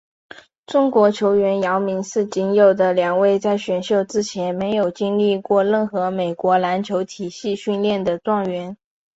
[0.65, 8.75] 中国球员姚明是仅有的两位在选秀之前没有经历过任何美国篮球体系训练的状元。